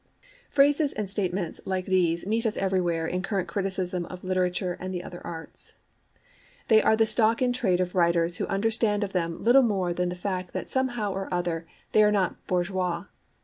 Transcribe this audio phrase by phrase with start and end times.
[0.49, 5.03] "'Phrases and statements like these meet us everywhere in current criticism of literature and the
[5.03, 5.73] other arts.
[6.69, 10.09] They are the stock in trade of writers who understand of them little more than
[10.09, 13.03] the fact that somehow or other they are not 'bourgeois.'